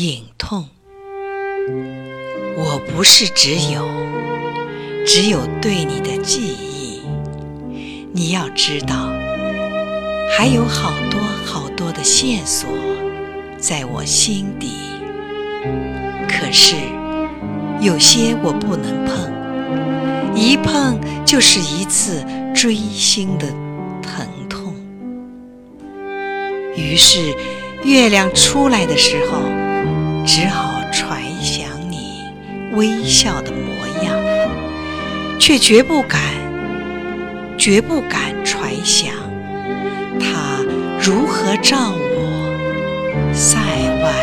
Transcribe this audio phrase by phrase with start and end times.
[0.00, 0.68] 隐痛。
[2.56, 3.84] 我不是只有，
[5.04, 7.02] 只有对你的记忆。
[8.12, 9.10] 你要知道，
[10.30, 12.70] 还有好多好多的线索
[13.58, 14.68] 在我心底。
[16.28, 16.76] 可是
[17.80, 22.24] 有些我不能碰，一碰就是一次
[22.54, 23.48] 锥心的
[24.00, 24.72] 疼痛。
[26.76, 27.34] 于是
[27.82, 29.40] 月亮出来的时候，
[30.30, 32.22] 只好揣想你
[32.74, 34.14] 微笑的模样，
[35.40, 36.20] 却绝不敢，
[37.56, 39.10] 绝不敢揣想
[40.20, 40.62] 他
[41.00, 43.56] 如何照我，塞
[44.04, 44.17] 外。